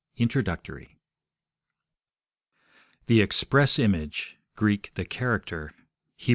D. 0.15 0.23
INTRODUCTORY 0.23 0.97
'The 3.05 3.21
express 3.21 3.77
image' 3.77 4.35
[Gr. 4.57 4.73
'the 4.95 5.05
character']. 5.05 5.73
Heb. 6.17 6.29